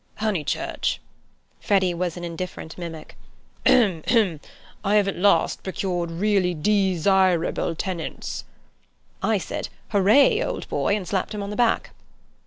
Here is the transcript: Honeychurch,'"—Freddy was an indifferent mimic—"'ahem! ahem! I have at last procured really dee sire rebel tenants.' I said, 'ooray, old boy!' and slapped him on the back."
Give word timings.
Honeychurch,'"—Freddy 0.15 1.93
was 1.93 2.17
an 2.17 2.23
indifferent 2.23 2.75
mimic—"'ahem! 2.75 4.01
ahem! 4.07 4.39
I 4.83 4.95
have 4.95 5.07
at 5.07 5.15
last 5.15 5.61
procured 5.61 6.09
really 6.09 6.55
dee 6.55 6.97
sire 6.97 7.37
rebel 7.37 7.75
tenants.' 7.75 8.43
I 9.21 9.37
said, 9.37 9.69
'ooray, 9.93 10.41
old 10.43 10.67
boy!' 10.69 10.95
and 10.95 11.07
slapped 11.07 11.35
him 11.35 11.43
on 11.43 11.51
the 11.51 11.55
back." 11.55 11.91